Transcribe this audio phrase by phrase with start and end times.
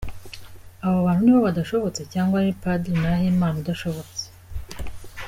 [0.85, 4.23] Abo bantu nibo badashobotse cyangwa ni Padiri Nahimana udashobotse?